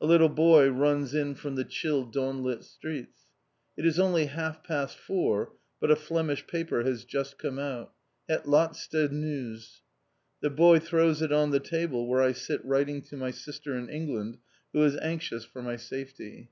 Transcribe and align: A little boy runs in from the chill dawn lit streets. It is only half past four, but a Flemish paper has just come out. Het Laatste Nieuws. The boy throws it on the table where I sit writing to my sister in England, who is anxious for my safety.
A 0.00 0.06
little 0.06 0.28
boy 0.28 0.68
runs 0.70 1.16
in 1.16 1.34
from 1.34 1.56
the 1.56 1.64
chill 1.64 2.04
dawn 2.04 2.44
lit 2.44 2.62
streets. 2.62 3.22
It 3.76 3.84
is 3.84 3.98
only 3.98 4.26
half 4.26 4.62
past 4.62 4.96
four, 4.96 5.52
but 5.80 5.90
a 5.90 5.96
Flemish 5.96 6.46
paper 6.46 6.84
has 6.84 7.04
just 7.04 7.38
come 7.38 7.58
out. 7.58 7.92
Het 8.28 8.44
Laatste 8.46 9.10
Nieuws. 9.10 9.82
The 10.40 10.50
boy 10.50 10.78
throws 10.78 11.22
it 11.22 11.32
on 11.32 11.50
the 11.50 11.58
table 11.58 12.06
where 12.06 12.22
I 12.22 12.30
sit 12.30 12.64
writing 12.64 13.02
to 13.02 13.16
my 13.16 13.32
sister 13.32 13.74
in 13.76 13.88
England, 13.88 14.38
who 14.72 14.80
is 14.84 14.96
anxious 14.98 15.44
for 15.44 15.60
my 15.60 15.74
safety. 15.74 16.50